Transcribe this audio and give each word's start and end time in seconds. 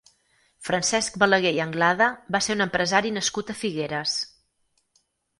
Francesc 0.67 1.17
Balagué 1.23 1.49
i 1.57 1.59
Anglada 1.65 2.07
va 2.35 2.41
ser 2.45 2.55
un 2.57 2.65
empresari 2.65 3.11
nascut 3.17 3.51
a 3.55 3.57
Figueres. 3.59 4.15